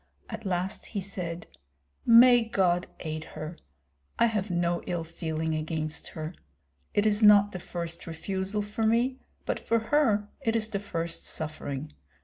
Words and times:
At 0.31 0.47
last 0.47 0.87
he 0.87 0.99
said, 0.99 1.45
"May 2.07 2.41
God 2.43 2.87
aid 3.01 3.23
her! 3.23 3.59
I 4.17 4.25
have 4.25 4.49
no 4.49 4.81
ill 4.87 5.03
feeling 5.03 5.53
against 5.53 6.07
her! 6.07 6.33
It 6.95 7.05
is 7.05 7.21
not 7.21 7.51
the 7.51 7.59
first 7.59 8.07
refusal 8.07 8.63
for 8.63 8.87
me, 8.87 9.19
but 9.45 9.59
for 9.59 9.77
her 9.77 10.27
it 10.41 10.55
is 10.55 10.69
the 10.69 10.79
first 10.79 11.27
suffering. 11.27 11.93